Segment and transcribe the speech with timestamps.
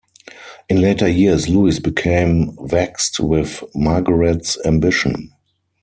[0.67, 5.29] In later years Louis became vexed with Margaret's ambition.